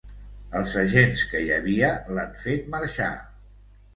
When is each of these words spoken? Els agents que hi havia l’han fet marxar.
Els 0.59 0.71
agents 0.83 1.19
que 1.33 1.41
hi 1.43 1.51
havia 1.57 1.91
l’han 2.19 2.33
fet 2.45 2.67
marxar. 2.77 3.13